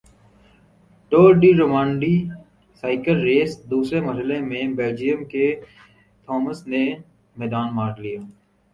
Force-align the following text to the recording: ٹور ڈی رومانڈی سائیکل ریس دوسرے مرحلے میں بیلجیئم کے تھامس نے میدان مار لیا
ٹور 1.11 1.29
ڈی 1.41 1.51
رومانڈی 1.59 2.15
سائیکل 2.83 3.17
ریس 3.27 3.51
دوسرے 3.71 3.99
مرحلے 4.07 4.39
میں 4.49 4.63
بیلجیئم 4.77 5.23
کے 5.31 5.45
تھامس 6.27 6.67
نے 6.67 6.83
میدان 7.35 7.67
مار 7.75 7.91
لیا 8.03 8.19